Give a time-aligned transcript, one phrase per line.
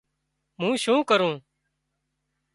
[0.59, 1.35] مون شُون ڪرون